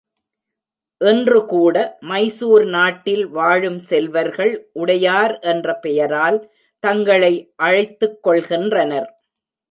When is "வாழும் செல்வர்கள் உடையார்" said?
3.27-5.39